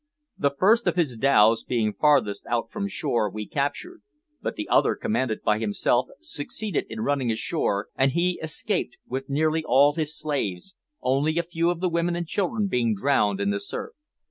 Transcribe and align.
The 0.35 0.49
first 0.57 0.87
of 0.87 0.95
his 0.95 1.15
dhows, 1.15 1.63
being 1.63 1.93
farthest 1.93 2.47
out 2.47 2.71
from 2.71 2.87
shore, 2.87 3.29
we 3.29 3.45
captured, 3.45 4.01
but 4.41 4.55
the 4.55 4.67
other, 4.67 4.95
commanded 4.95 5.43
by 5.43 5.59
himself, 5.59 6.07
succeeded 6.19 6.85
in 6.89 7.01
running 7.01 7.31
ashore, 7.31 7.89
and 7.95 8.11
he 8.13 8.39
escaped; 8.41 8.97
with 9.07 9.29
nearly 9.29 9.63
all 9.63 9.93
his 9.93 10.17
slaves 10.19 10.73
only 11.03 11.37
a 11.37 11.43
few 11.43 11.69
of 11.69 11.81
the 11.81 11.87
women 11.89 12.15
and 12.15 12.25
children 12.25 12.65
being 12.65 12.95
drowned 12.95 13.39
in 13.39 13.51
the 13.51 13.59
surf. 13.59 13.93